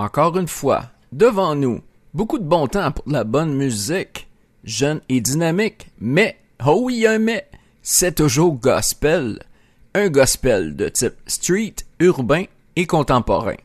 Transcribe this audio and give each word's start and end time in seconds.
Encore 0.00 0.38
une 0.38 0.48
fois, 0.48 0.84
devant 1.12 1.54
nous, 1.54 1.82
beaucoup 2.14 2.38
de 2.38 2.44
bon 2.44 2.66
temps 2.66 2.90
pour 2.90 3.04
la 3.06 3.22
bonne 3.22 3.52
musique, 3.52 4.28
jeune 4.64 5.02
et 5.10 5.20
dynamique, 5.20 5.88
mais, 6.00 6.38
oh 6.66 6.84
oui, 6.84 7.06
un 7.06 7.18
mais, 7.18 7.46
c'est 7.82 8.14
toujours 8.14 8.54
gospel. 8.54 9.40
Un 9.92 10.08
gospel 10.08 10.74
de 10.74 10.88
type 10.88 11.16
street, 11.26 11.74
urbain 11.98 12.44
et 12.76 12.86
contemporain. 12.86 13.56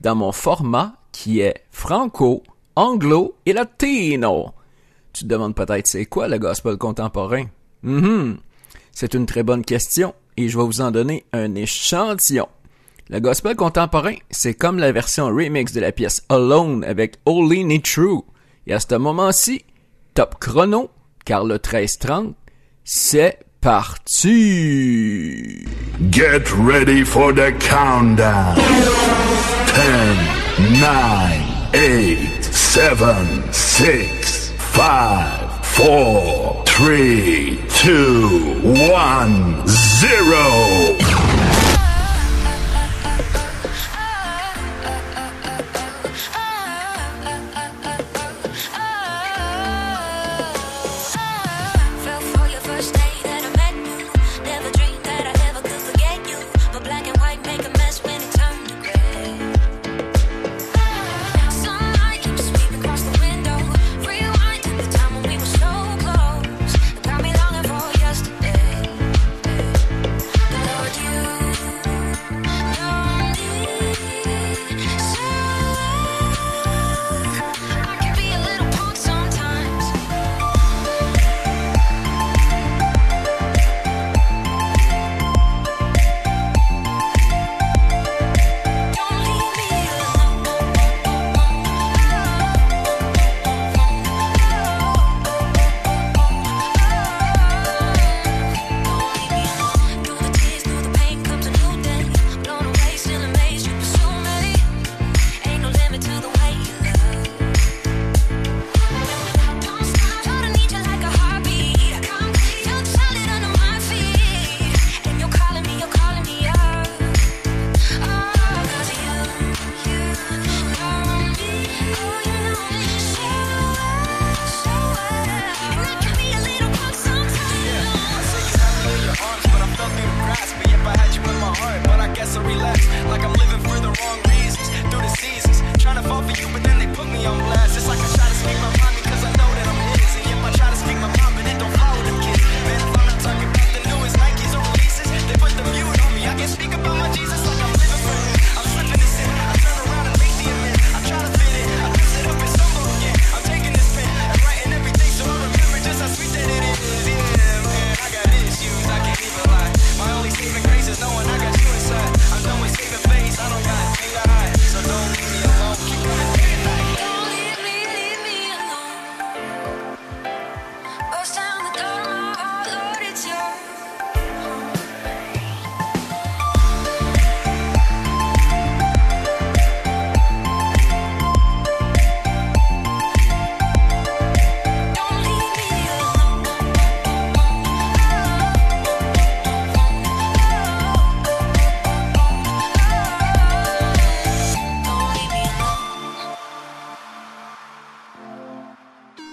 Dans 0.00 0.16
mon 0.16 0.32
format 0.32 0.94
qui 1.12 1.38
est 1.38 1.62
franco, 1.70 2.42
anglo 2.74 3.36
et 3.46 3.52
latino. 3.52 4.50
Tu 5.12 5.22
te 5.22 5.28
demandes 5.28 5.54
peut-être 5.54 5.86
c'est 5.86 6.06
quoi 6.06 6.26
le 6.26 6.40
gospel 6.40 6.78
contemporain? 6.78 7.44
Mm 7.84 8.32
C'est 8.90 9.14
une 9.14 9.26
très 9.26 9.44
bonne 9.44 9.64
question 9.64 10.16
et 10.36 10.48
je 10.48 10.58
vais 10.58 10.64
vous 10.64 10.80
en 10.80 10.90
donner 10.90 11.26
un 11.32 11.54
échantillon. 11.54 12.48
Le 13.12 13.18
gospel 13.18 13.56
contemporain, 13.56 14.14
c'est 14.30 14.54
comme 14.54 14.78
la 14.78 14.92
version 14.92 15.26
remix 15.26 15.72
de 15.72 15.80
la 15.80 15.90
pièce 15.90 16.22
Alone 16.28 16.84
avec 16.84 17.16
Only 17.26 17.64
Need 17.64 17.82
True. 17.82 18.22
Et 18.68 18.72
à 18.72 18.78
ce 18.78 18.94
moment-ci, 18.94 19.64
top 20.14 20.36
chrono, 20.38 20.90
car 21.24 21.42
le 21.42 21.54
1330, 21.54 22.36
c'est 22.84 23.40
parti! 23.60 24.22
Get 26.12 26.52
ready 26.56 27.04
for 27.04 27.34
the 27.34 27.52
countdown. 27.58 28.54
10, 29.74 30.78
9, 30.80 30.92
8, 31.74 32.44
7, 32.44 32.94
6, 33.50 34.52
5, 34.72 34.86
4, 35.74 36.64
3, 36.64 36.64
2, 37.82 38.28
1, 38.62 39.66
0. 39.66 41.29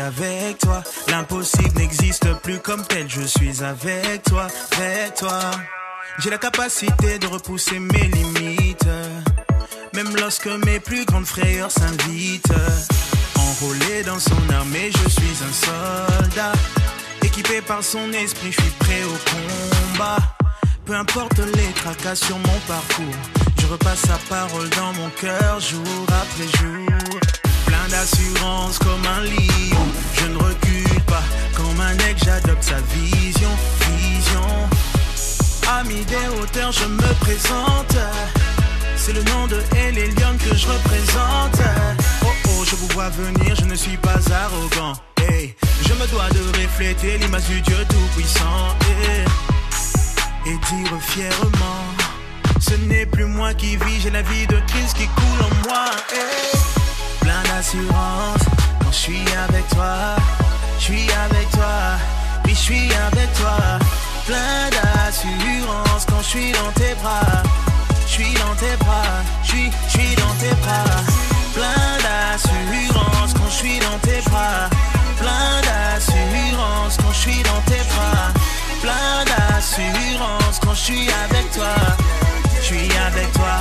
Avec 0.00 0.58
toi. 0.58 0.82
L'impossible 1.08 1.78
n'existe 1.78 2.32
plus 2.42 2.58
comme 2.58 2.84
tel, 2.86 3.08
je 3.08 3.22
suis 3.22 3.62
avec 3.62 4.22
toi, 4.24 4.46
avec 4.76 5.14
toi. 5.14 5.40
J'ai 6.18 6.30
la 6.30 6.38
capacité 6.38 7.18
de 7.18 7.26
repousser 7.26 7.78
mes 7.78 8.08
limites, 8.08 8.86
même 9.94 10.14
lorsque 10.16 10.46
mes 10.46 10.80
plus 10.80 11.04
grandes 11.04 11.26
frayeurs 11.26 11.70
s'invitent. 11.70 12.52
Enrôlé 13.36 14.02
dans 14.04 14.18
son 14.18 14.50
armée, 14.52 14.90
je 14.92 15.08
suis 15.08 15.36
un 15.48 15.52
soldat. 15.52 16.52
Équipé 17.22 17.60
par 17.60 17.82
son 17.82 18.12
esprit, 18.12 18.52
je 18.52 18.62
suis 18.62 18.72
prêt 18.78 19.02
au 19.04 19.16
combat. 19.30 20.18
Peu 20.84 20.94
importe 20.94 21.38
les 21.38 21.72
tracas 21.72 22.16
sur 22.16 22.38
mon 22.38 22.58
parcours, 22.68 23.14
je 23.60 23.66
repasse 23.66 24.00
sa 24.00 24.18
parole 24.28 24.68
dans 24.70 24.92
mon 24.92 25.08
cœur 25.10 25.58
jour 25.58 26.06
après 26.08 26.58
jour. 26.58 27.33
D'assurance 27.90 28.78
comme 28.78 29.06
un 29.06 29.20
lion, 29.22 29.86
je 30.14 30.26
ne 30.26 30.36
recule 30.36 31.00
pas. 31.06 31.22
Comme 31.56 31.80
un 31.80 31.92
aigle, 32.08 32.20
j'adopte 32.24 32.62
sa 32.62 32.80
vision, 32.92 33.50
vision. 33.80 34.68
Ami 35.78 36.04
des 36.06 36.28
hauteurs, 36.38 36.72
je 36.72 36.86
me 36.86 37.14
présente. 37.20 37.96
C'est 38.96 39.12
le 39.12 39.22
nom 39.22 39.46
de 39.46 39.62
Elion 39.76 40.36
que 40.38 40.56
je 40.56 40.66
représente. 40.66 41.60
Oh 42.24 42.28
oh, 42.48 42.64
je 42.64 42.76
vous 42.76 42.88
vois 42.94 43.10
venir, 43.10 43.54
je 43.54 43.64
ne 43.64 43.74
suis 43.74 43.96
pas 43.98 44.18
arrogant. 44.32 44.94
Hey, 45.20 45.54
je 45.86 45.92
me 45.92 46.06
dois 46.08 46.28
de 46.30 46.40
refléter 46.62 47.18
l'image 47.18 47.44
du 47.44 47.60
Dieu 47.60 47.76
Tout-Puissant. 47.88 48.76
Hey 49.08 49.24
et 50.46 50.50
dire 50.50 50.98
fièrement 51.00 51.84
Ce 52.60 52.74
n'est 52.74 53.06
plus 53.06 53.26
moi 53.26 53.54
qui 53.54 53.76
vis, 53.76 54.00
j'ai 54.02 54.10
la 54.10 54.22
vie 54.22 54.46
de 54.46 54.58
Christ 54.66 54.96
qui 54.96 55.06
coule 55.06 55.42
en 55.42 55.68
moi. 55.68 55.86
Hey. 56.12 56.83
Plein 57.24 57.42
d'assurance. 57.48 58.44
Quand 58.80 58.92
je 58.92 58.96
suis 58.96 59.24
avec 59.44 59.66
toi, 59.70 60.14
je 60.78 60.84
suis 60.84 61.08
avec 61.26 61.50
toi, 61.50 61.74
oui 62.44 62.52
je 62.54 62.64
suis 62.68 62.88
avec 63.06 63.32
toi. 63.32 63.56
Plein 64.26 64.68
d'assurance. 64.74 66.04
Quand 66.08 66.22
je 66.22 66.28
suis 66.28 66.52
dans 66.52 66.72
tes 66.80 66.94
bras, 67.02 67.42
je 68.06 68.12
suis 68.12 68.34
dans 68.34 68.54
tes 68.62 68.76
bras, 68.84 69.24
je 69.42 69.48
suis 69.88 70.14
dans 70.16 70.34
tes 70.42 70.54
bras. 70.62 71.00
Plein 71.54 71.86
d'assurance. 72.04 73.32
Quand 73.32 73.50
je 73.50 73.56
suis 73.56 73.78
dans 73.80 73.98
tes 74.06 74.20
bras, 74.28 74.68
plein 75.18 75.60
d'assurance. 75.66 76.96
Quand 76.98 77.12
je 77.12 77.20
suis 77.20 77.42
dans 77.42 77.62
tes 77.66 77.82
bras 77.90 78.32
plein 78.84 79.24
d'assurance. 79.24 80.60
Quand 80.62 80.74
je 80.74 80.82
suis 80.82 81.08
avec 81.24 81.50
toi. 81.52 81.74
Je 82.64 82.68
suis 82.68 82.96
avec 82.96 83.30
toi, 83.34 83.52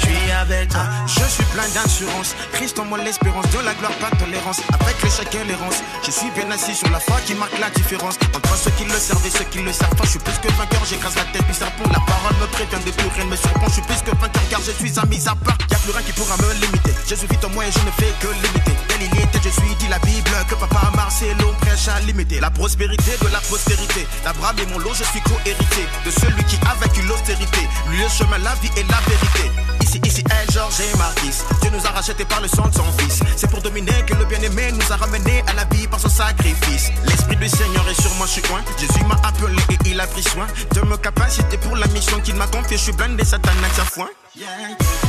je 0.00 0.06
suis 0.06 0.30
avec 0.32 0.68
toi. 0.70 0.82
Je 1.06 1.22
suis 1.30 1.44
plein 1.54 1.68
d'assurance. 1.68 2.34
Christ 2.52 2.76
en 2.80 2.84
moi 2.84 2.98
l'espérance, 2.98 3.46
de 3.50 3.64
la 3.64 3.74
gloire, 3.74 3.92
pas 4.00 4.10
de 4.10 4.16
tolérance. 4.16 4.60
Avec 4.80 5.00
l'échec 5.04 5.32
et 5.36 5.44
l'errance, 5.44 5.78
je 6.04 6.10
suis 6.10 6.28
bien 6.32 6.50
assis 6.50 6.74
sur 6.74 6.90
la 6.90 6.98
foi 6.98 7.18
qui 7.24 7.34
marque 7.34 7.56
la 7.60 7.70
différence. 7.70 8.18
Entre 8.34 8.56
ceux 8.56 8.72
qui 8.72 8.86
le 8.86 8.98
servent 8.98 9.24
et 9.24 9.30
ceux 9.30 9.44
qui 9.44 9.60
le 9.62 9.72
servent 9.72 9.94
pas, 9.94 10.02
je 10.02 10.10
suis 10.10 10.18
plus 10.18 10.36
que 10.38 10.48
vainqueur, 10.54 10.84
j'écrase 10.84 11.14
la 11.14 11.26
tête 11.26 11.46
du 11.46 11.54
serpent. 11.54 11.84
La 11.92 12.00
parole 12.10 12.34
me 12.40 12.46
prévient 12.48 12.84
de 12.84 12.90
plus 12.90 13.08
rien 13.14 13.24
me 13.24 13.36
surprend. 13.36 13.68
Je 13.68 13.74
suis 13.74 13.82
plus 13.82 14.02
que 14.02 14.10
vainqueur 14.10 14.42
car 14.50 14.60
je 14.66 14.72
suis 14.72 14.98
un 14.98 15.06
mis 15.06 15.22
à 15.28 15.36
part. 15.36 15.58
Y'a 15.70 15.78
plus 15.78 15.92
rien 15.92 16.02
qui 16.02 16.12
pourra 16.12 16.36
me 16.38 16.52
limiter. 16.54 16.94
Jésus 17.06 17.28
vit 17.30 17.46
en 17.46 17.50
moi 17.50 17.66
et 17.66 17.70
je 17.70 17.78
ne 17.86 17.92
fais 17.92 18.12
que 18.18 18.26
limiter. 18.26 18.78
Était, 18.98 19.38
je 19.44 19.48
suis 19.48 19.74
dit 19.78 19.86
la 19.88 19.98
Bible 20.00 20.30
que 20.48 20.56
papa 20.56 20.90
Marcelo 20.96 21.52
prêche 21.60 21.86
à 21.86 22.00
limiter. 22.00 22.40
La 22.40 22.50
prospérité 22.50 23.12
de 23.22 23.28
la 23.28 23.38
postérité. 23.40 24.06
L'Abraham 24.24 24.56
est 24.58 24.66
mon 24.66 24.78
lot, 24.78 24.92
je 24.92 25.04
suis 25.04 25.20
co-hérité 25.20 25.86
de 26.04 26.10
celui 26.10 26.42
qui 26.44 26.56
a 26.66 26.74
vaincu 26.74 27.02
l'austérité. 27.02 27.68
Lui 27.90 28.02
chemin, 28.08 28.38
la 28.38 28.54
vie 28.56 28.70
et 28.76 28.84
la 28.84 28.98
vérité. 29.08 29.50
Ici, 29.82 30.00
ici, 30.04 30.24
elle, 30.30 30.50
Georges 30.52 30.80
et 30.80 30.96
Marquis. 30.96 31.32
Dieu 31.60 31.70
nous 31.70 31.86
a 31.86 31.90
rachetés 31.90 32.24
par 32.24 32.40
le 32.40 32.48
sang 32.48 32.66
de 32.68 32.74
son 32.74 32.84
fils. 32.98 33.20
C'est 33.36 33.50
pour 33.50 33.60
dominer 33.62 33.92
que 34.06 34.14
le 34.14 34.24
bien-aimé 34.26 34.72
nous 34.72 34.92
a 34.92 34.96
ramenés 34.96 35.42
à 35.46 35.52
la 35.54 35.64
vie 35.64 35.86
par 35.86 36.00
son 36.00 36.08
sacrifice. 36.08 36.90
L'esprit 37.06 37.36
du 37.36 37.48
Seigneur 37.48 37.88
est 37.88 38.00
sur 38.00 38.12
moi, 38.14 38.26
je 38.26 38.32
suis 38.32 38.42
loin. 38.48 38.60
Jésus 38.78 39.04
m'a 39.04 39.16
appelé 39.26 39.62
et 39.84 39.90
il 39.90 40.00
a 40.00 40.06
pris 40.06 40.22
soin 40.22 40.46
de 40.74 40.80
me 40.82 40.96
capaciter 40.96 41.56
pour 41.58 41.76
la 41.76 41.86
mission 41.88 42.20
qu'il 42.20 42.34
m'a 42.36 42.46
confiée. 42.46 42.76
Je 42.76 42.82
suis 42.84 42.92
blindé, 42.92 43.24
Satan 43.24 43.50
à 43.64 43.74
sa 43.74 43.84
foin. 43.84 44.08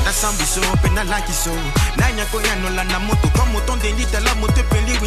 nasambiso 0.05 0.61
mpe 0.73 0.89
nalakiso 0.89 1.51
nanyako 1.97 2.41
ya 2.41 2.55
nola 2.55 2.83
na 2.83 2.99
moto 2.99 3.27
kwa 3.27 3.45
moto 3.45 3.75
ndeli 3.75 4.05
tala 4.05 4.33
moto 4.35 4.59
epeli 4.59 4.97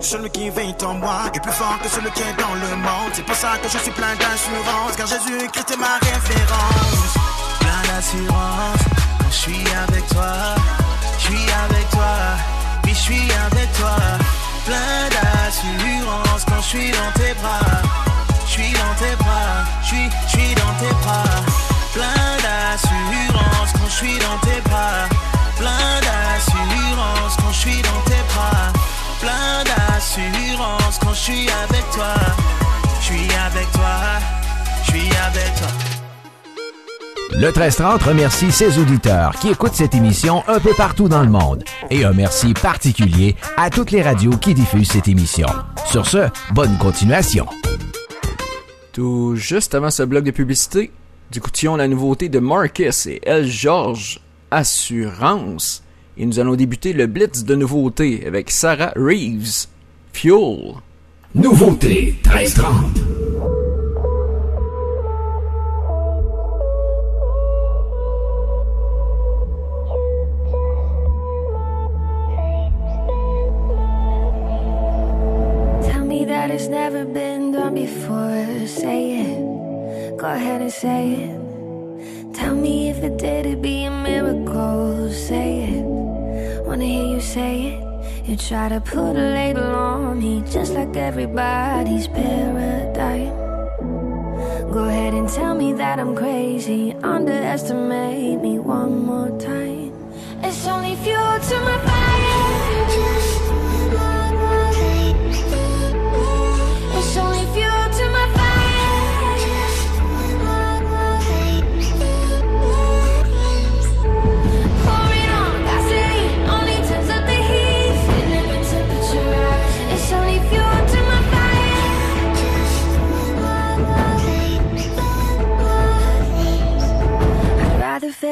celui 0.00 0.30
qui 0.30 0.50
veille 0.50 0.74
en 0.84 0.94
moi 0.94 1.30
est 1.34 1.40
plus 1.40 1.52
fort 1.52 1.78
que 1.82 1.88
celui 1.88 2.10
qui 2.12 2.22
est 2.22 2.36
dans 2.38 2.54
le 2.54 2.76
monde. 2.76 3.10
C'est 3.12 3.24
pour 3.24 3.36
ça 3.36 3.58
que 3.62 3.68
je 3.68 3.78
suis 3.78 3.90
plein 3.90 4.14
d'assurance 4.16 4.96
car 4.96 5.06
Jésus 5.06 5.48
Christ 5.52 5.70
est 5.72 5.76
ma 5.76 5.98
référence. 6.00 7.14
Plein 7.60 7.82
d'assurance 7.88 8.82
je 9.30 9.34
suis 9.34 9.64
avec 9.88 10.06
toi 10.08 10.32
je 11.18 11.24
suis 11.24 11.46
avec 11.64 11.90
toi 11.90 12.14
puis 12.82 12.94
je 12.94 13.00
suis 13.00 13.28
avec 13.46 13.72
toi. 13.78 13.96
Plein 14.66 15.08
d'assurance 15.14 16.44
quand 16.46 16.62
je 16.62 16.68
suis 16.68 16.90
dans 16.90 17.12
tes 17.14 17.34
bras 17.34 17.82
je 18.46 18.52
suis 18.52 18.72
dans 18.72 18.94
tes 18.98 19.16
bras 19.16 19.64
je 19.82 19.86
suis 19.86 20.10
je 20.26 20.38
suis 20.38 20.54
dans 20.54 20.74
tes 20.80 20.94
bras. 21.02 21.24
Plein 21.94 22.36
d'assurance 22.44 23.72
quand 23.72 23.88
je 23.88 23.94
suis 23.94 24.18
dans 24.18 24.38
tes 24.46 24.60
bras 24.68 25.08
plein 25.56 26.00
d'assurance 26.00 27.36
quand 27.38 27.52
je 27.52 27.58
suis 27.58 27.82
dans 27.82 28.02
tes 28.04 28.22
bras. 28.32 28.72
Plein 29.20 29.64
d'assurance 29.64 29.85
quand 31.00 31.12
je 31.12 31.20
suis 31.20 31.48
avec 31.50 31.84
toi 31.92 32.14
je 33.00 33.04
suis 33.04 33.34
avec 33.34 33.70
toi 33.72 34.18
je 34.82 34.90
suis 34.90 35.08
avec 35.16 35.54
toi 35.56 35.68
Le 37.32 37.46
1330 37.48 38.02
remercie 38.02 38.50
ses 38.50 38.78
auditeurs 38.78 39.34
qui 39.38 39.50
écoutent 39.50 39.74
cette 39.74 39.94
émission 39.94 40.42
un 40.48 40.58
peu 40.58 40.72
partout 40.74 41.08
dans 41.08 41.22
le 41.22 41.28
monde. 41.28 41.64
Et 41.90 42.04
un 42.04 42.12
merci 42.12 42.54
particulier 42.54 43.36
à 43.58 43.68
toutes 43.68 43.90
les 43.90 44.00
radios 44.00 44.38
qui 44.38 44.54
diffusent 44.54 44.90
cette 44.92 45.08
émission. 45.08 45.48
Sur 45.86 46.06
ce, 46.06 46.28
bonne 46.54 46.78
continuation. 46.78 47.46
Tout 48.92 49.34
juste 49.36 49.74
avant 49.74 49.90
ce 49.90 50.04
bloc 50.04 50.24
de 50.24 50.30
publicité, 50.30 50.92
écoutions 51.34 51.76
la 51.76 51.88
nouveauté 51.88 52.30
de 52.30 52.38
Marcus 52.38 53.06
et 53.06 53.20
El 53.22 53.46
George, 53.46 54.20
Assurance. 54.50 55.82
Et 56.16 56.24
nous 56.24 56.38
allons 56.38 56.54
débuter 56.54 56.94
le 56.94 57.06
blitz 57.06 57.44
de 57.44 57.54
nouveautés 57.54 58.24
avec 58.26 58.50
Sarah 58.50 58.92
Reeves, 58.96 59.66
Fuel. 60.16 60.80
Nouveauté 61.34 62.14
1330. 62.24 63.02
Tell 75.82 76.04
me 76.06 76.24
that 76.24 76.50
it's 76.50 76.68
never 76.68 77.04
been 77.04 77.52
done 77.52 77.74
before. 77.74 78.66
Say 78.66 79.20
it. 79.20 80.16
Go 80.16 80.26
ahead 80.26 80.62
and 80.62 80.72
say 80.72 81.28
it. 81.28 82.34
Tell 82.34 82.54
me 82.54 82.88
if 82.88 83.02
it 83.02 83.18
did, 83.18 83.45
You 88.26 88.36
try 88.36 88.68
to 88.68 88.80
put 88.80 89.14
a 89.14 89.30
label 89.34 89.62
on 89.62 90.18
me, 90.18 90.42
just 90.50 90.72
like 90.72 90.96
everybody's 90.96 92.08
paradigm. 92.08 93.30
Go 94.72 94.86
ahead 94.88 95.14
and 95.14 95.28
tell 95.28 95.54
me 95.54 95.72
that 95.74 96.00
I'm 96.00 96.16
crazy. 96.16 96.92
Underestimate 97.04 98.40
me 98.40 98.58
one 98.58 99.06
more 99.06 99.28
time. 99.38 99.92
It's 100.42 100.66
only 100.66 100.96
fuel 100.96 101.38
to 101.38 101.60
my 101.60 101.78
fire. 101.86 101.95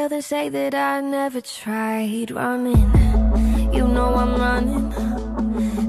Rather 0.05 0.21
fail 0.21 0.21
than 0.21 0.23
say 0.23 0.49
that 0.51 0.75
I 0.75 1.01
never 1.01 1.41
tried 1.41 2.31
running. 2.31 2.91
You 3.73 3.87
know 3.89 4.15
I'm 4.15 4.35
running. 4.37 4.93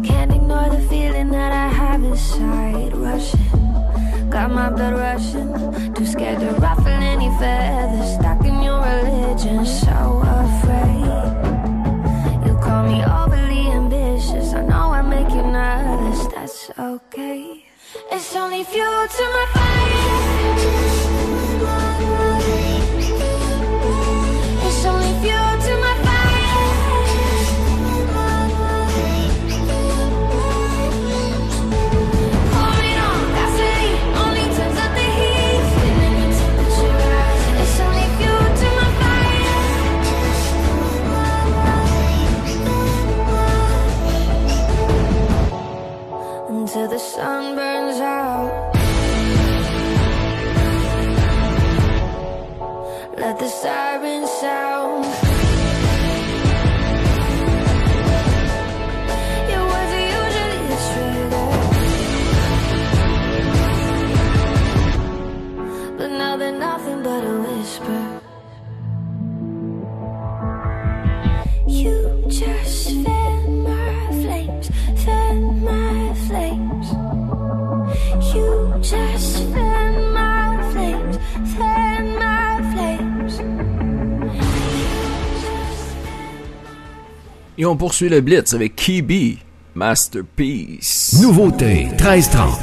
Can't 0.04 0.32
ignore 0.32 0.70
the 0.70 0.82
feeling 0.90 1.30
that 1.32 1.52
I 1.52 1.68
have 1.68 2.04
inside 2.04 2.94
rushing. 2.96 4.30
Got 4.30 4.52
my 4.52 4.70
blood 4.70 4.94
rushing. 4.94 5.94
Too 5.94 6.06
scared 6.06 6.40
to 6.40 6.52
ruffle 6.62 6.88
any 6.88 7.30
feathers. 7.40 8.16
Stuck 8.16 8.46
in 8.46 8.62
your 8.64 8.80
religion, 8.80 9.66
so 9.66 10.22
afraid. 10.44 11.34
You 12.46 12.54
call 12.64 12.84
me 12.92 13.04
overly 13.04 13.68
ambitious. 13.80 14.54
I 14.54 14.62
know 14.62 14.92
I 15.00 15.02
make 15.02 15.30
you 15.30 15.44
nervous. 15.44 16.28
That's 16.34 16.72
okay. 16.80 17.66
It's 18.12 18.36
only 18.36 18.64
fuel 18.64 19.08
to 19.18 19.24
my 19.36 19.46
fire. 19.54 20.35
Sun 47.16 47.56
burns 47.56 48.00
out. 48.02 48.76
Let 53.18 53.40
the 53.40 53.48
Et 87.66 87.68
on 87.68 87.76
poursuit 87.76 88.10
le 88.10 88.22
Blitz 88.22 88.54
avec 88.54 88.76
Kibi, 88.76 89.40
Masterpiece. 89.74 91.20
Nouveauté 91.20 91.86
1330. 91.86 92.60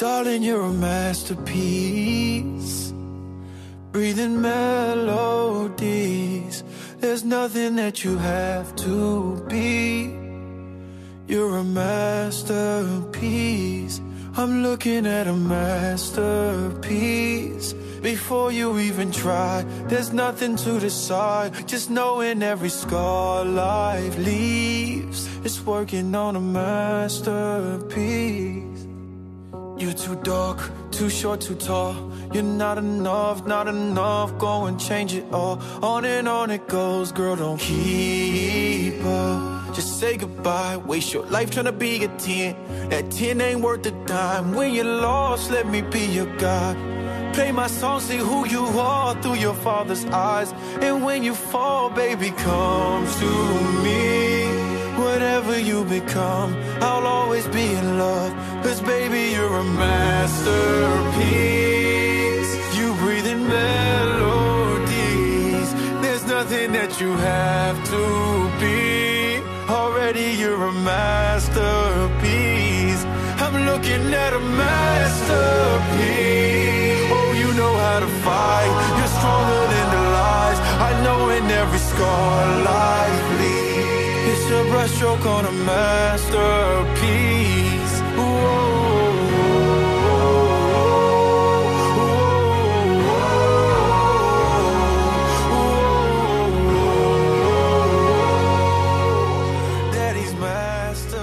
Darling, 0.00 0.42
you're 0.42 0.64
a 0.64 0.72
masterpiece. 0.72 2.92
Breathing 3.92 4.40
melodies. 4.40 5.84
There's 6.98 7.24
nothing 7.24 7.76
that 7.76 8.02
you 8.02 8.18
have 8.18 8.74
to 8.74 9.40
be. 9.48 10.17
You're 11.28 11.58
a 11.58 11.64
masterpiece. 11.64 12.40
I'm 14.34 14.62
looking 14.62 15.06
at 15.06 15.26
a 15.26 15.34
masterpiece. 15.34 16.08
Before 18.00 18.50
you 18.50 18.78
even 18.78 19.12
try, 19.12 19.62
there's 19.88 20.10
nothing 20.14 20.56
to 20.56 20.80
decide. 20.80 21.68
Just 21.68 21.90
knowing 21.90 22.42
every 22.42 22.70
scar 22.70 23.44
life 23.44 24.16
leaves. 24.16 25.28
It's 25.44 25.60
working 25.66 26.14
on 26.14 26.34
a 26.34 26.40
masterpiece. 26.40 27.26
You're 29.76 29.92
too 29.92 30.16
dark, 30.22 30.70
too 30.90 31.10
short, 31.10 31.42
too 31.42 31.56
tall. 31.56 32.10
You're 32.32 32.42
not 32.42 32.78
enough, 32.78 33.46
not 33.46 33.68
enough. 33.68 34.38
Go 34.38 34.64
and 34.64 34.80
change 34.80 35.12
it 35.12 35.24
all. 35.30 35.60
On 35.82 36.06
and 36.06 36.26
on 36.26 36.50
it 36.50 36.66
goes, 36.68 37.12
girl. 37.12 37.36
Don't 37.36 37.60
keep 37.60 39.04
up. 39.04 39.57
Just 39.78 40.00
say 40.00 40.16
goodbye. 40.16 40.76
Waste 40.76 41.12
your 41.12 41.24
life 41.26 41.52
trying 41.52 41.66
to 41.66 41.72
be 41.86 42.02
a 42.02 42.08
10. 42.08 42.88
That 42.88 43.12
10 43.12 43.40
ain't 43.40 43.60
worth 43.60 43.86
a 43.86 43.92
dime. 44.06 44.52
When 44.56 44.74
you're 44.74 44.84
lost, 44.84 45.52
let 45.52 45.68
me 45.68 45.82
be 45.82 46.04
your 46.04 46.26
guide. 46.36 46.76
Play 47.32 47.52
my 47.52 47.68
song, 47.68 48.00
see 48.00 48.16
who 48.16 48.44
you 48.48 48.64
are 48.76 49.14
through 49.22 49.36
your 49.36 49.54
father's 49.54 50.04
eyes. 50.06 50.52
And 50.80 51.04
when 51.04 51.22
you 51.22 51.32
fall, 51.32 51.90
baby, 51.90 52.32
come 52.32 53.06
to 53.06 53.30
me. 53.84 54.48
Whatever 54.98 55.56
you 55.60 55.84
become, 55.84 56.56
I'll 56.80 57.06
always 57.06 57.46
be 57.46 57.72
in 57.80 57.98
love. 58.00 58.32
Cause 58.64 58.80
baby, 58.80 59.30
you're 59.30 59.58
a 59.58 59.62
masterpiece. 59.62 60.58
You 62.76 62.94
breathe 62.94 63.28
in 63.28 63.46
melodies. 63.46 64.88
There's 66.02 66.24
nothing 66.26 66.72
that 66.72 67.00
you 67.00 67.12
have 67.12 67.76
to 67.90 68.50
be. 68.58 68.87
You're 70.38 70.68
a 70.68 70.72
masterpiece. 70.72 71.42
I'm 73.42 73.56
looking 73.66 74.14
at 74.14 74.32
a 74.34 74.38
masterpiece. 74.38 75.18
Oh, 77.10 77.32
you 77.42 77.52
know 77.54 77.74
how 77.76 77.98
to 77.98 78.06
fight. 78.06 78.72
You're 78.98 79.14
stronger 79.18 79.62
than 79.74 79.86
the 79.96 80.02
lies. 80.18 80.58
I 80.88 80.90
know 81.02 81.30
in 81.30 81.44
every 81.50 81.80
scar 81.80 82.62
life 82.62 83.26
leaves. 83.40 84.30
It's 84.30 84.46
a 84.60 84.62
brushstroke 84.70 85.26
on 85.26 85.44
a 85.46 85.52
masterpiece. 85.66 87.37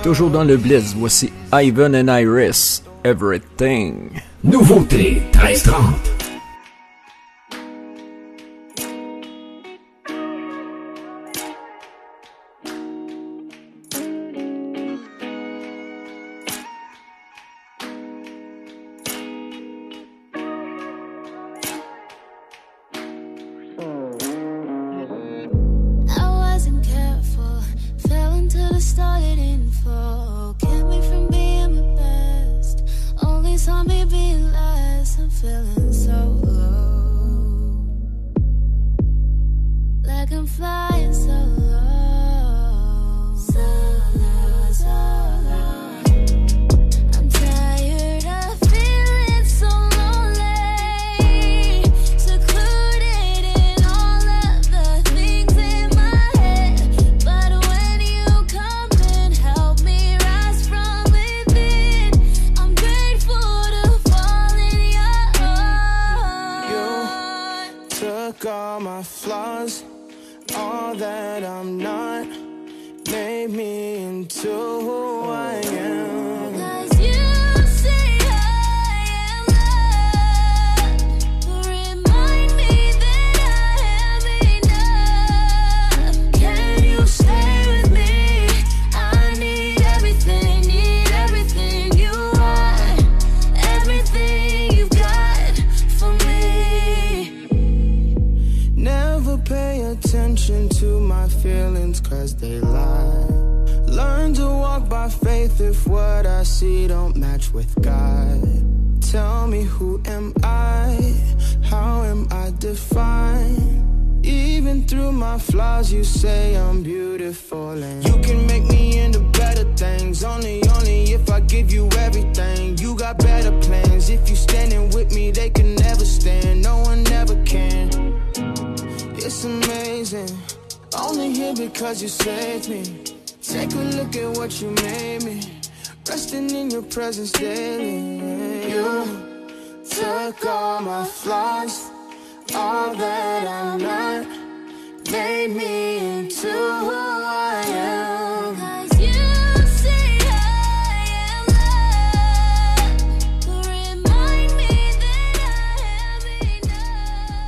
Toujours 0.06 0.30
dans 0.30 0.44
le 0.44 0.56
Blitz, 0.56 0.94
voici 0.96 1.34
Ivan 1.52 1.96
and 1.96 2.10
Iris, 2.10 2.84
Everything. 3.04 4.12
Nouveauté 4.44 5.24
1330. 5.34 6.15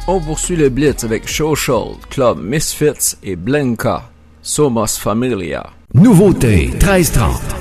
On 0.09 0.21
poursuit 0.21 0.55
le 0.55 0.69
blitz 0.69 1.03
avec 1.03 1.27
Social, 1.27 1.97
Club 2.09 2.39
Misfits 2.41 3.17
et 3.23 3.35
Blanca, 3.35 4.09
Somos 4.41 4.97
Familia. 4.97 5.65
Nouveauté 5.93 6.67
1330. 6.67 7.56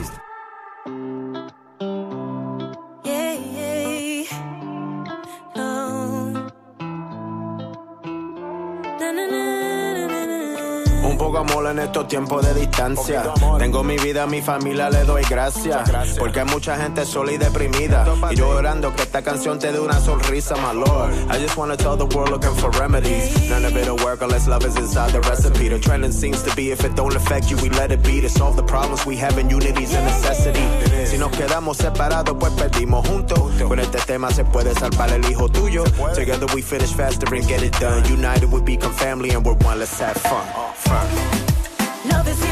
Tiempos 12.17 12.47
de 12.47 12.55
distancia. 12.55 13.23
Tengo 13.59 13.85
mi 13.85 13.99
vida, 13.99 14.23
a 14.23 14.27
mi 14.27 14.41
familia 14.41 14.89
le 14.89 15.05
doy 15.05 15.23
gracias. 15.29 15.91
Porque 16.19 16.41
hay 16.41 16.47
mucha 16.47 16.75
gente 16.79 17.05
sola 17.05 17.33
y 17.33 17.37
deprimida. 17.37 18.07
Y 18.31 18.37
yo 18.37 18.49
orando 18.49 18.95
que 18.95 19.03
esta 19.03 19.21
canción 19.21 19.59
te 19.59 19.71
dé 19.71 19.79
una 19.79 20.01
sonrisa, 20.01 20.55
my 20.57 20.73
lord. 20.73 21.13
I 21.31 21.39
just 21.39 21.59
wanna 21.59 21.77
tell 21.77 21.95
the 21.95 22.07
world 22.17 22.31
looking 22.31 22.55
for 22.55 22.71
remedies. 22.81 23.51
None 23.51 23.67
of 23.67 23.77
it'll 23.77 24.03
work 24.03 24.23
unless 24.23 24.49
love 24.49 24.65
is 24.65 24.77
inside 24.77 25.13
the 25.13 25.21
recipe. 25.29 25.69
The 25.69 25.79
trending 25.79 26.11
seems 26.11 26.43
to 26.45 26.55
be 26.57 26.71
if 26.71 26.85
it 26.85 26.95
don't 26.95 27.15
affect 27.15 27.51
you, 27.51 27.59
we 27.59 27.69
let 27.69 27.93
it 27.93 28.03
be. 28.03 28.23
To 28.23 28.31
solve 28.31 28.57
the 28.57 28.65
problems 28.65 29.05
we 29.05 29.17
have 29.17 29.37
in 29.39 29.51
unity's 29.51 29.93
a 29.93 30.01
necessity. 30.03 30.65
Si 31.05 31.19
nos 31.19 31.33
quedamos 31.33 31.77
separados, 31.77 32.35
pues 32.41 32.53
perdimos 32.55 33.07
juntos. 33.07 33.43
Con 33.69 33.79
este 33.79 33.99
tema 34.07 34.31
se 34.31 34.45
puede 34.45 34.73
salvar 34.75 35.13
el 35.13 35.31
hijo 35.31 35.51
tuyo. 35.51 35.85
Together 36.15 36.47
we 36.55 36.63
finish 36.63 36.95
faster 36.95 37.29
and 37.35 37.47
get 37.47 37.63
it 37.63 37.79
done. 37.79 38.03
United 38.11 38.51
we 38.51 38.63
become 38.63 38.93
family 38.95 39.33
and 39.33 39.45
we're 39.45 39.53
one, 39.67 39.79
let's 39.79 40.01
have 40.01 40.17
fun. 40.17 40.47
Fun. 40.77 41.46
Love 42.17 42.29
is 42.29 42.46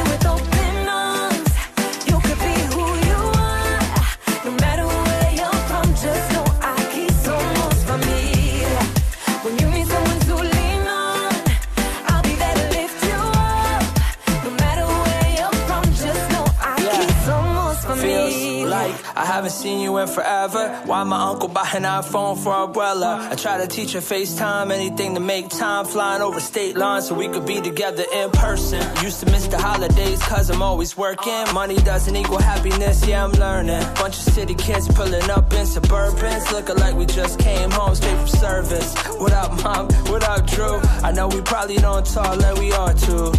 I 19.24 19.28
haven't 19.28 19.52
seen 19.52 19.80
you 19.80 19.96
in 19.96 20.06
forever. 20.06 20.82
Why 20.84 21.02
my 21.02 21.30
uncle 21.30 21.48
buy 21.48 21.66
an 21.72 21.84
iPhone 21.84 22.36
for 22.36 22.52
umbrella? 22.52 23.26
I 23.30 23.34
try 23.36 23.56
to 23.56 23.66
teach 23.66 23.94
her 23.94 24.00
FaceTime, 24.00 24.70
anything 24.70 25.14
to 25.14 25.20
make 25.20 25.48
time 25.48 25.86
flying 25.86 26.20
over 26.20 26.40
state 26.40 26.76
lines 26.76 27.08
so 27.08 27.14
we 27.14 27.28
could 27.28 27.46
be 27.46 27.62
together 27.62 28.04
in 28.12 28.30
person. 28.32 28.82
Used 29.02 29.20
to 29.20 29.26
miss 29.32 29.46
the 29.46 29.56
holidays 29.56 30.20
cause 30.24 30.50
I'm 30.50 30.60
always 30.60 30.94
working. 30.98 31.42
Money 31.54 31.76
doesn't 31.76 32.14
equal 32.14 32.36
happiness, 32.36 33.06
yeah, 33.08 33.24
I'm 33.24 33.32
learning. 33.32 33.82
Bunch 33.94 34.18
of 34.18 34.34
city 34.34 34.54
kids 34.54 34.88
pulling 34.88 35.30
up 35.30 35.50
in 35.54 35.64
Suburbans, 35.64 36.52
looking 36.52 36.76
like 36.76 36.94
we 36.94 37.06
just 37.06 37.38
came 37.38 37.70
home 37.70 37.94
straight 37.94 38.18
from 38.18 38.28
service. 38.28 38.94
What 39.16 39.32
up, 39.32 39.52
mom? 39.62 39.88
What 40.12 40.22
up, 40.24 40.46
Drew? 40.46 40.80
I 41.02 41.12
know 41.12 41.28
we 41.28 41.40
probably 41.40 41.76
don't 41.76 42.04
talk 42.04 42.36
like 42.36 42.58
we 42.58 42.72
are 42.72 42.92
too. 42.92 43.32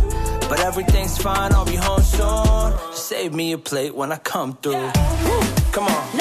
But 0.50 0.60
everything's 0.60 1.18
fine, 1.18 1.54
I'll 1.54 1.66
be 1.66 1.76
home 1.76 2.02
soon. 2.02 2.74
Save 2.94 3.34
me 3.34 3.52
a 3.54 3.58
plate 3.58 3.96
when 3.96 4.12
I 4.12 4.18
come 4.18 4.56
through. 4.58 4.74
Woo, 4.74 5.42
Come 5.72 5.88
on. 5.88 6.16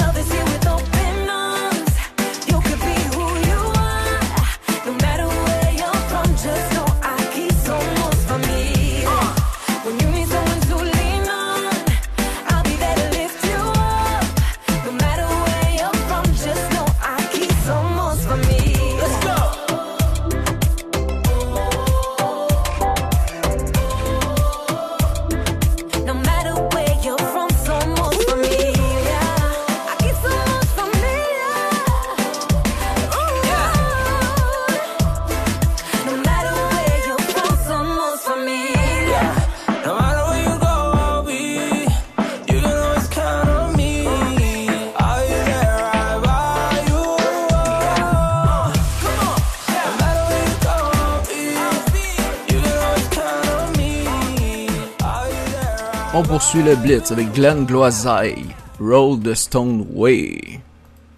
Poursuit 56.35 56.63
le 56.63 56.75
blitz 56.75 57.13
avec 57.13 57.31
Glenn 57.31 57.63
Gloisay, 57.65 58.35
Roll 58.77 59.21
the 59.21 59.33
Stone 59.33 59.85
Way. 59.93 60.59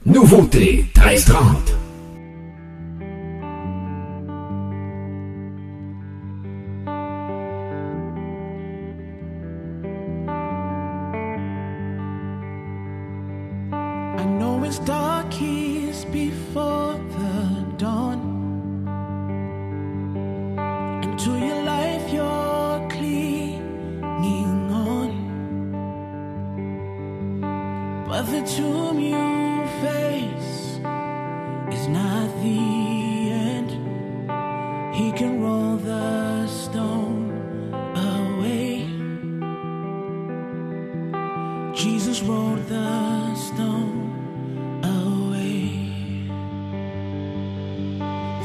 Nouveauté 0.06 0.86
1330. 0.96 1.77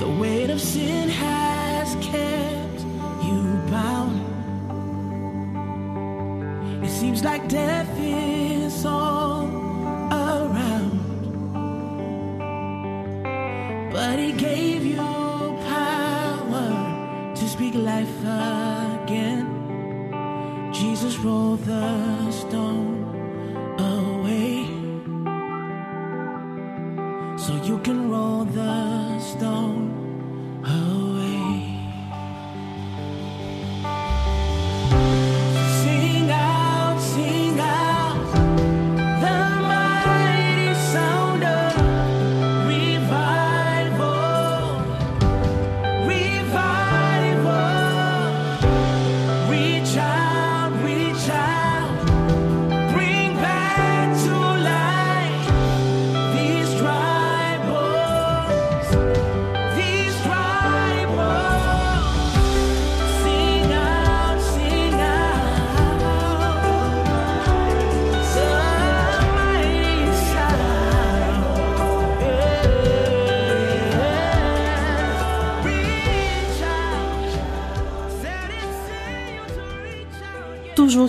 The 0.03 0.11
weight 0.11 0.51
of 0.51 0.61
sin 0.61 1.09
has 1.09 1.95
kept 2.05 2.81
you 3.25 3.41
bound. 3.71 4.19
It 6.85 6.91
seems 6.91 7.23
like 7.23 7.49
death 7.49 7.87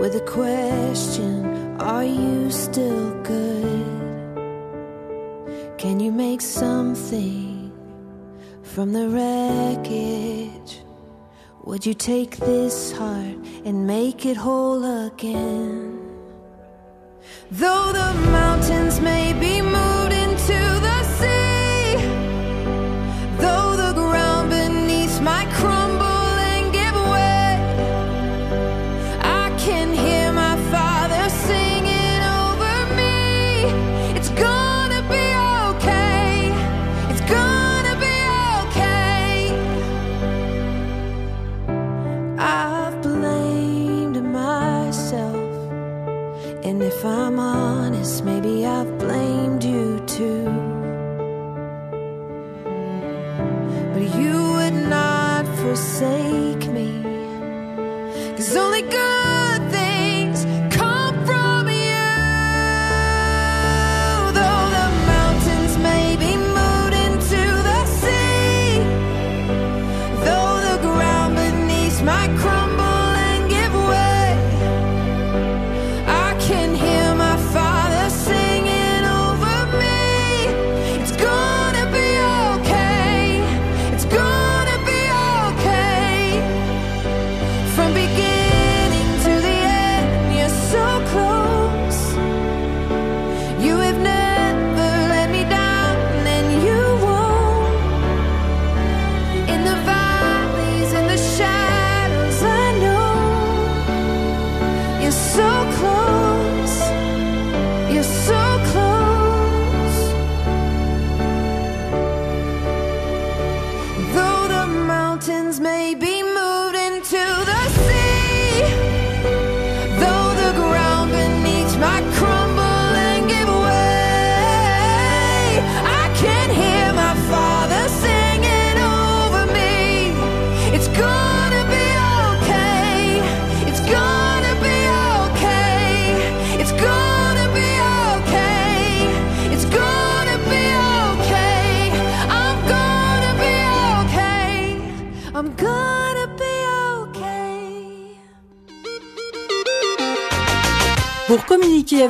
with 0.00 0.16
a 0.16 0.20
question 0.20 1.44
Are 1.78 2.04
you 2.04 2.50
still 2.50 3.10
good? 3.22 3.86
Can 5.76 6.00
you 6.00 6.10
make 6.10 6.40
something 6.40 7.70
from 8.62 8.92
the 8.92 9.08
wreckage? 9.08 10.80
Would 11.64 11.84
you 11.84 11.94
take 11.94 12.38
this 12.38 12.92
heart 12.92 13.36
and 13.66 13.86
make 13.86 14.24
it 14.24 14.36
whole 14.38 14.82
again? 15.06 15.98
Though 17.50 17.92
the 17.92 18.10
mountains 18.30 19.00
may 19.00 19.34
be 19.34 19.60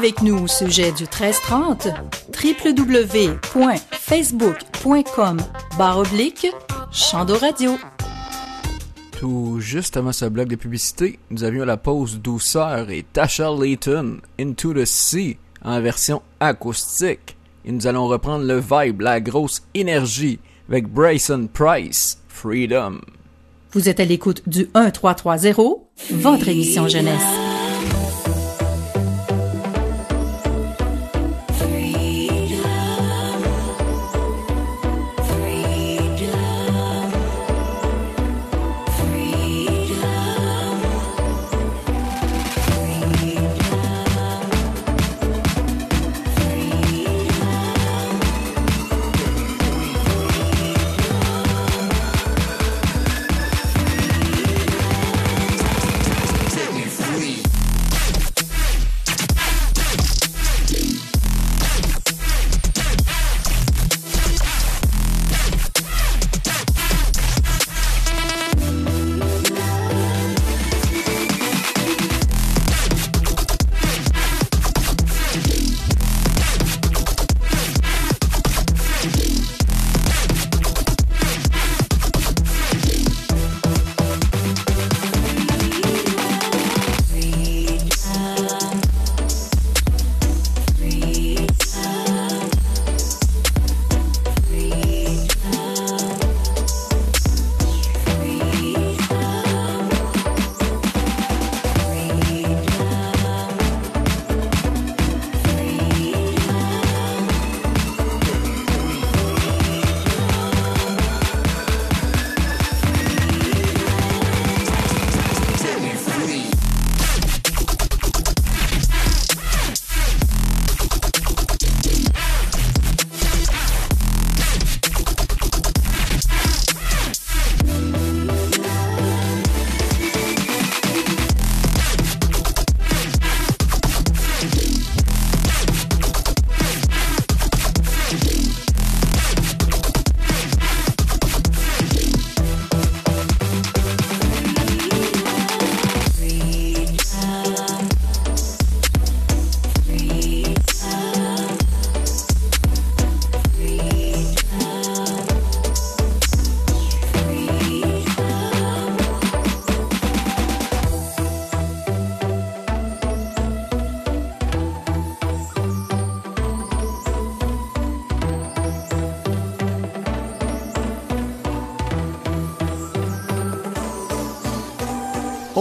avec 0.00 0.22
nous 0.22 0.44
au 0.44 0.46
sujet 0.46 0.92
du 0.92 1.02
1330, 1.02 1.88
www.facebook.com 2.42 5.36
oblique 5.94 6.46
Chando 6.90 7.36
Radio. 7.36 7.72
Tout 9.18 9.60
juste 9.60 9.98
avant 9.98 10.12
ce 10.12 10.24
bloc 10.24 10.48
de 10.48 10.56
publicité, 10.56 11.18
nous 11.28 11.44
avions 11.44 11.66
la 11.66 11.76
pause 11.76 12.18
Douceur 12.18 12.88
et 12.88 13.04
Tasha 13.12 13.50
Layton, 13.50 14.22
Into 14.40 14.72
the 14.72 14.86
Sea, 14.86 15.36
en 15.62 15.82
version 15.82 16.22
acoustique. 16.40 17.36
Et 17.66 17.72
nous 17.72 17.86
allons 17.86 18.06
reprendre 18.06 18.46
le 18.46 18.58
vibe, 18.58 19.02
la 19.02 19.20
grosse 19.20 19.60
énergie, 19.74 20.38
avec 20.70 20.88
Bryson 20.88 21.46
Price, 21.52 22.22
Freedom. 22.26 23.02
Vous 23.72 23.90
êtes 23.90 24.00
à 24.00 24.06
l'écoute 24.06 24.48
du 24.48 24.60
1330, 24.74 25.82
votre 26.10 26.48
émission 26.48 26.88
jeunesse. 26.88 27.59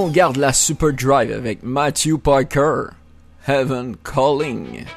Regarde 0.10 0.38
la 0.38 0.54
Super 0.54 0.92
Drive 0.92 1.32
avec 1.32 1.62
Matthew 1.62 2.18
Parker, 2.18 2.94
Heaven 3.46 3.96
Calling. 4.04 4.88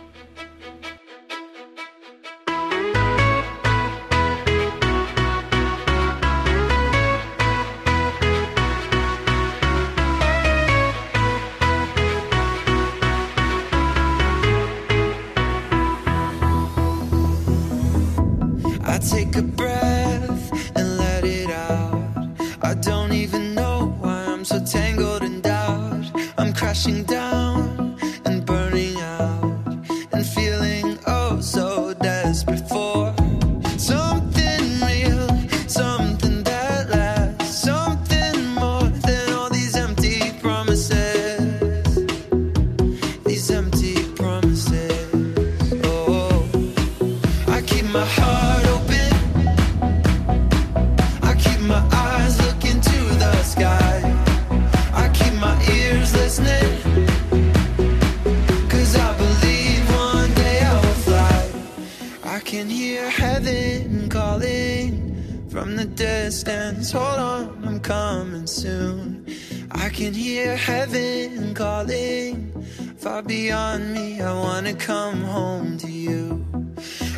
I 69.71 69.89
can 69.89 70.15
hear 70.15 70.57
heaven 70.57 71.55
calling 71.55 72.53
far 72.97 73.23
beyond 73.23 73.93
me. 73.95 74.21
I 74.21 74.33
wanna 74.33 74.75
come 74.75 75.23
home 75.23 75.79
to 75.79 75.89
you. 75.89 76.45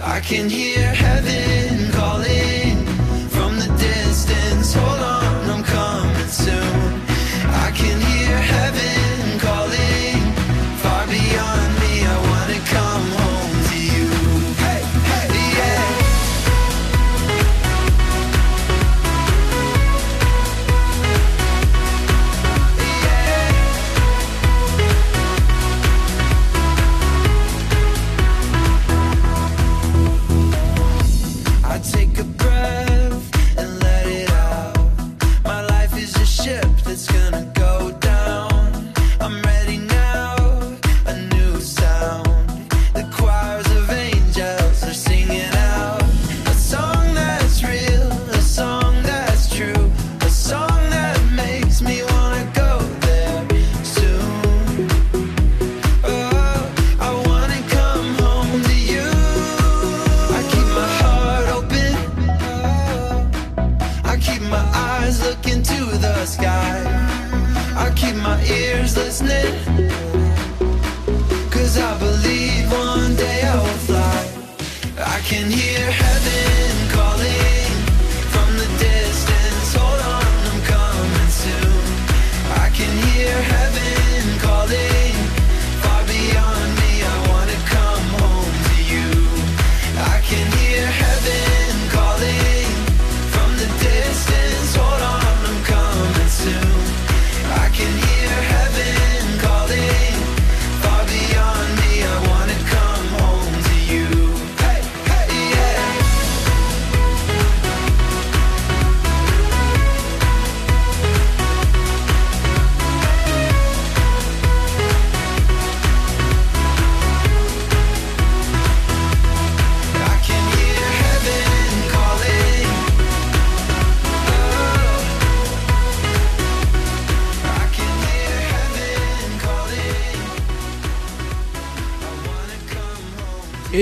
I 0.03 0.21
can 0.21 0.49
hear 0.49 0.87
heaven 1.07 1.93
calling 1.93 2.77
from 3.29 3.59
the 3.59 3.71
distance. 3.79 4.75
Hold 4.75 5.01
on, 5.01 5.51
I'm 5.51 5.65
coming 5.65 6.29
soon. 6.29 7.01
I 7.65 7.71
can 7.75 8.01
hear 8.01 8.37
heaven. 8.39 9.14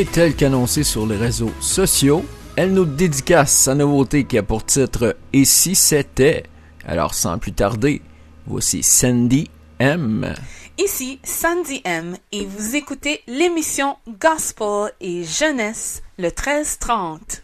Et 0.02 0.04
tel 0.04 0.34
qu'annoncé 0.34 0.82
sur 0.82 1.06
les 1.06 1.16
réseaux 1.16 1.52
sociaux, 1.60 2.24
elle 2.56 2.72
nous 2.72 2.86
dédicace 2.86 3.52
sa 3.52 3.76
nouveauté 3.76 4.24
qui 4.24 4.36
a 4.36 4.42
pour 4.42 4.66
titre 4.66 5.16
Et 5.32 5.44
si 5.44 5.76
c'était 5.76 6.42
Alors 6.84 7.14
sans 7.14 7.38
plus 7.38 7.52
tarder, 7.52 8.02
voici 8.44 8.82
Sandy 8.82 9.48
M. 9.78 10.34
Ici 10.76 11.20
Sandy 11.22 11.82
M 11.84 12.16
et 12.32 12.44
vous 12.44 12.74
écoutez 12.74 13.20
l'émission 13.28 13.94
Gospel 14.20 14.90
et 15.00 15.22
Jeunesse 15.22 16.02
le 16.18 16.30
1330. 16.30 17.41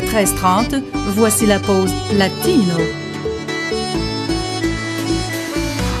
le 0.00 0.06
13-30, 0.06 0.82
voici 1.16 1.46
la 1.46 1.58
pause 1.58 1.92
latino. 2.14 2.76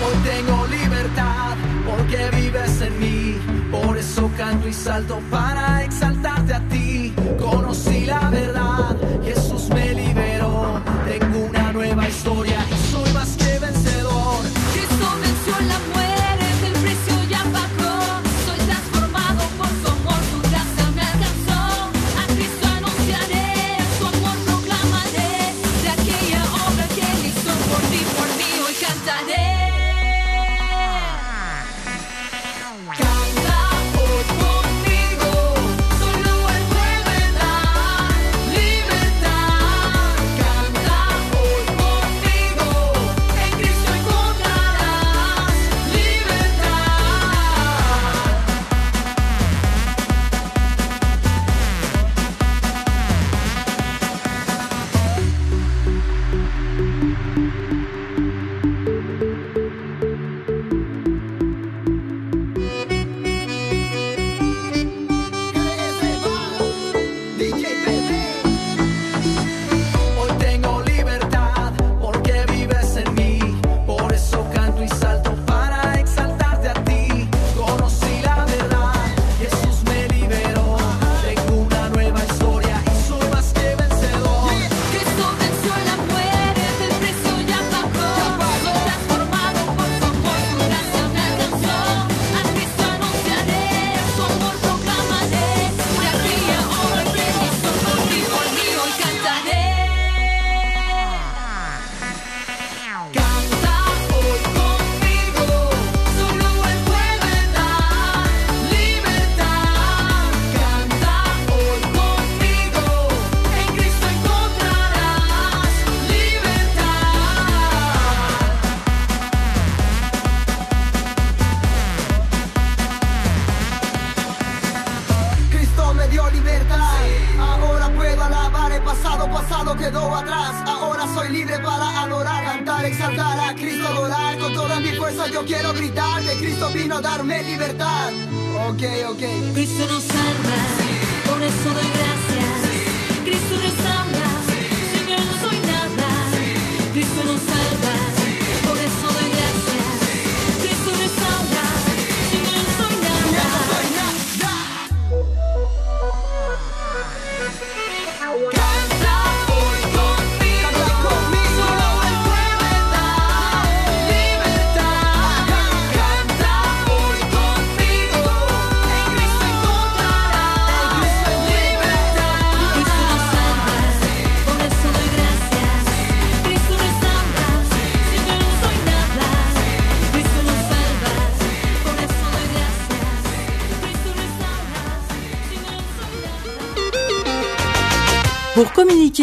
Hoy 0.04 0.16
tengo 0.24 0.66
libertad 0.66 1.56
porque 1.86 2.30
vives 2.36 2.80
en 2.80 3.00
mí, 3.00 3.36
por 3.70 3.96
eso 3.96 4.30
canto 4.36 4.68
y 4.68 4.72
salto 4.72 5.20
para 5.30 5.47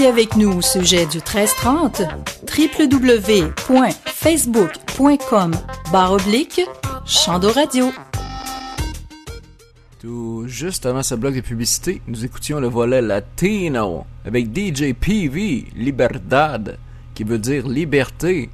avec 0.05 0.35
nous 0.35 0.57
au 0.57 0.61
sujet 0.61 1.05
du 1.05 1.17
1330, 1.17 2.01
www.facebook.com 2.57 5.51
barre 5.91 6.13
oblique 6.13 6.61
Radio. 7.55 7.91
Tout 9.99 10.43
juste 10.47 10.85
avant 10.85 11.03
ce 11.03 11.15
bloc 11.15 11.35
de 11.35 11.41
publicité, 11.41 12.01
nous 12.07 12.23
écoutions 12.23 12.59
le 12.59 12.67
volet 12.67 13.01
latino 13.01 14.05
avec 14.25 14.55
DJ 14.55 14.93
PV, 14.93 15.65
Libertad, 15.75 16.77
qui 17.13 17.23
veut 17.23 17.39
dire 17.39 17.67
liberté. 17.67 18.49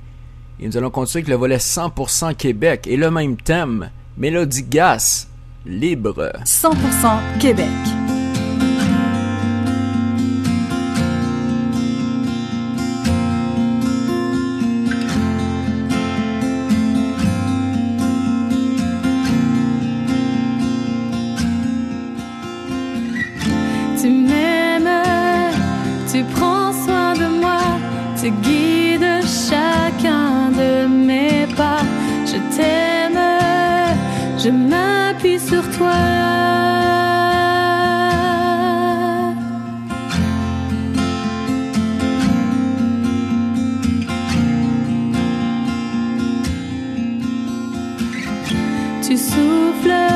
Et 0.60 0.68
nous 0.68 0.78
allons 0.78 0.92
continuer 0.92 1.24
avec 1.24 1.30
le 1.30 1.36
volet 1.36 1.58
100% 1.58 2.36
Québec 2.36 2.88
et 2.88 2.98
le 2.98 3.12
même 3.12 3.38
thème, 3.38 3.90
Mélodie 4.18 4.64
Gas, 4.64 5.28
libre. 5.66 6.32
100% 6.46 7.40
Québec. 7.40 7.68
tu 49.12 49.18
souffles 49.18 50.08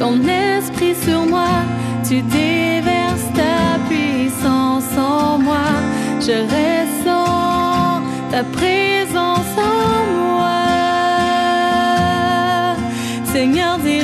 ton 0.00 0.20
esprit 0.26 0.96
sur 1.06 1.24
moi, 1.26 1.62
tu 2.02 2.22
déverses 2.22 3.28
ta 3.40 3.78
puissance 3.88 4.90
en 4.98 5.38
moi, 5.38 5.68
je 6.20 6.36
ressens 6.54 8.02
ta 8.32 8.42
présence 8.42 9.54
en 9.56 10.12
moi. 10.26 10.60
Seigneur, 13.32 13.78
dis 13.78 14.00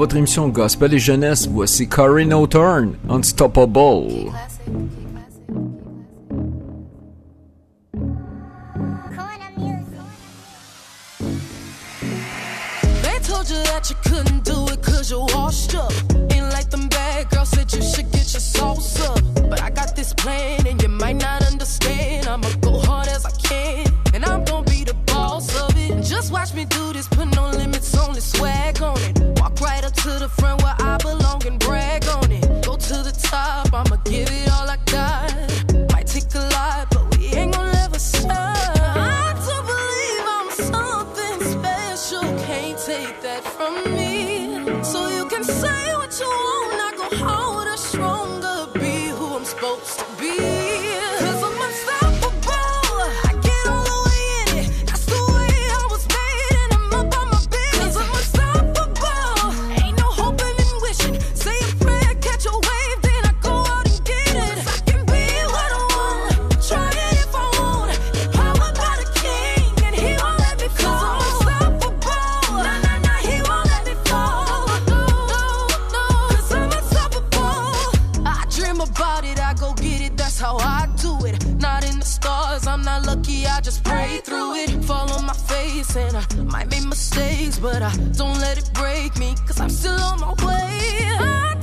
votre 0.00 0.16
émission 0.16 0.48
Gospel 0.48 0.94
et 0.94 0.98
Jeunesse, 0.98 1.46
voici 1.46 1.86
Corinne 1.86 2.32
O'Turn, 2.32 2.94
Unstoppable. 3.10 4.32
just 83.70 83.84
pray 83.84 84.20
through 84.24 84.54
it. 84.54 84.70
Fall 84.84 85.08
on 85.12 85.24
my 85.26 85.32
face, 85.32 85.94
and 85.96 86.16
I 86.16 86.24
might 86.42 86.68
make 86.70 86.84
mistakes, 86.86 87.56
but 87.58 87.82
I 87.82 87.94
don't 88.18 88.38
let 88.40 88.58
it 88.58 88.68
break 88.74 89.16
me, 89.16 89.36
cause 89.46 89.60
I'm 89.60 89.70
still 89.70 90.00
on 90.10 90.18
my 90.18 90.32
way. 90.44 90.70
I 91.20 91.59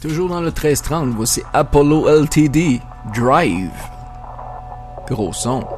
Toujours 0.00 0.28
dans 0.28 0.40
le 0.40 0.46
1330, 0.46 1.10
voici 1.10 1.42
Apollo 1.52 2.08
LTD, 2.08 2.80
Drive. 3.12 3.72
Gros 5.08 5.32
son. 5.32 5.77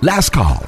Last 0.00 0.30
call. 0.30 0.67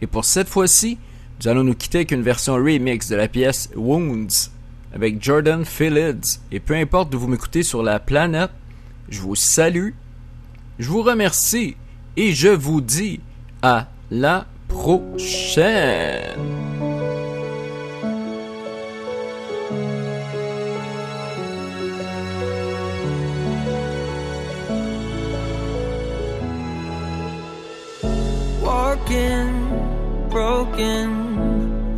Et 0.00 0.06
pour 0.06 0.24
cette 0.24 0.48
fois-ci, 0.48 0.98
nous 1.40 1.48
allons 1.48 1.64
nous 1.64 1.74
quitter 1.74 1.98
avec 1.98 2.12
une 2.12 2.22
version 2.22 2.54
remix 2.54 3.08
de 3.08 3.16
la 3.16 3.28
pièce 3.28 3.70
Wounds 3.76 4.50
avec 4.92 5.22
Jordan 5.22 5.64
Phillips. 5.64 6.40
Et 6.50 6.60
peu 6.60 6.74
importe 6.74 7.10
d'où 7.10 7.18
vous 7.18 7.28
m'écoutez 7.28 7.62
sur 7.62 7.82
la 7.82 8.00
planète, 8.00 8.50
je 9.08 9.20
vous 9.20 9.34
salue, 9.34 9.90
je 10.78 10.88
vous 10.88 11.02
remercie 11.02 11.76
et 12.16 12.32
je 12.32 12.48
vous 12.48 12.80
dis 12.80 13.20
à 13.62 13.88
la 14.10 14.46
prochaine. 14.68 16.38
Broken, 30.38 31.08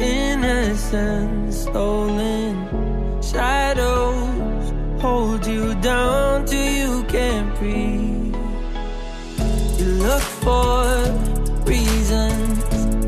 innocence 0.00 1.56
stolen. 1.66 2.54
Shadows 3.22 4.64
hold 5.02 5.46
you 5.46 5.74
down 5.90 6.46
till 6.46 6.70
you 6.80 7.04
can't 7.14 7.50
breathe. 7.58 8.34
You 9.78 9.88
look 10.06 10.26
for 10.44 10.78
reasons 11.74 12.58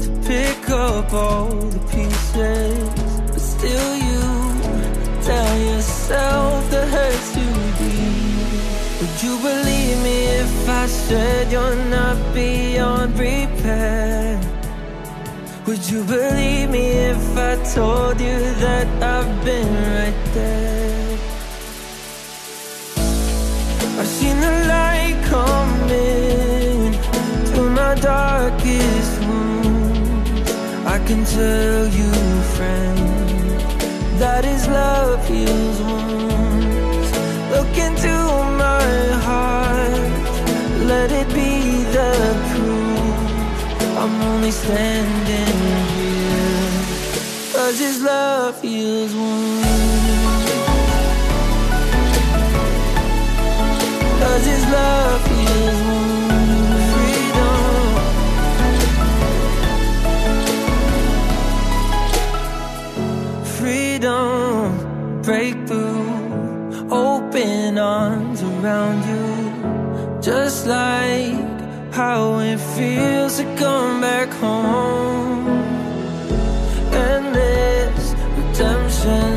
to 0.05 0.11
pick 0.31 0.63
up 0.69 1.09
all 1.15 1.49
the 1.75 1.83
pieces, 1.95 2.91
but 3.33 3.43
still 3.55 3.91
you 4.09 4.25
tell 5.29 5.55
yourself 5.71 6.71
the 6.75 6.85
hurt's 6.95 7.29
too 7.37 7.57
deep. 7.81 8.53
Would 8.99 9.17
you 9.27 9.35
believe 9.49 9.99
me 10.09 10.19
if 10.45 10.69
I 10.83 10.87
said 10.87 11.51
you're 11.51 11.85
not 11.97 12.19
beyond 12.35 13.19
repair? 13.19 14.22
Would 15.83 15.91
you 15.91 16.05
believe 16.05 16.71
me 16.71 16.91
if 17.11 17.37
I 17.37 17.57
told 17.75 18.21
you 18.21 18.39
that 18.63 18.87
I've 19.03 19.45
been 19.45 19.73
right 19.97 20.21
there? 20.33 21.19
I've 23.99 24.07
seen 24.07 24.39
the 24.39 24.55
light 24.75 25.19
coming 25.25 26.93
through 27.47 27.71
my 27.71 27.97
darkest 27.97 29.13
wounds. 29.27 30.53
I 30.87 30.99
can 31.05 31.25
tell 31.25 31.89
you, 31.89 32.13
friend, 32.55 32.99
that 34.21 34.45
His 34.45 34.69
love 34.69 35.27
heals 35.27 35.81
wounds. 35.81 37.11
Look 37.51 37.77
into 37.87 38.15
my 38.65 38.87
heart, 39.27 40.87
let 40.87 41.11
it 41.11 41.27
be 41.35 41.83
the. 41.93 42.52
I'm 44.03 44.21
only 44.23 44.51
standing 44.51 45.55
here, 45.95 46.73
cause 47.53 47.79
His 47.79 48.03
love 48.03 48.61
heals 48.61 49.15
wounds. 49.15 49.67
Cause 54.21 54.45
His 54.45 54.65
love 54.73 55.25
heals 55.31 55.81
wounds. 55.87 56.93
Freedom. 56.97 57.63
Freedom, 63.61 65.23
breakthrough, 65.23 66.91
open 66.91 67.79
arms 67.79 68.43
around 68.43 69.05
you. 69.07 70.21
Just 70.21 70.67
like 70.67 71.42
how 71.93 72.39
it 72.39 72.59
feels 72.59 73.37
to 73.37 73.45
come 73.57 74.01
back 74.01 74.31
home. 74.31 75.47
Endless 76.91 78.15
redemption, 78.39 79.35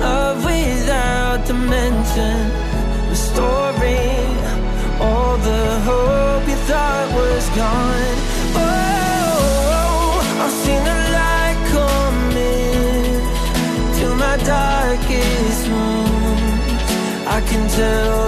love 0.00 0.42
without 0.44 1.46
dimension, 1.46 2.38
restoring 3.10 4.32
all 4.98 5.36
the 5.36 5.80
hope 5.88 6.48
you 6.48 6.56
thought 6.68 7.08
was 7.14 7.46
gone. 7.50 8.16
Oh, 8.56 10.22
I've 10.42 10.56
seen 10.64 10.82
the 10.90 10.98
light 11.18 11.58
coming 11.76 13.20
to 13.98 14.06
my 14.16 14.36
darkest 14.38 15.68
room. 15.68 16.38
I 17.36 17.42
can 17.46 17.68
tell 17.68 18.27